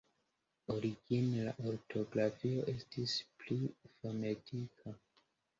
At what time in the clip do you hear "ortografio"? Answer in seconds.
1.73-2.65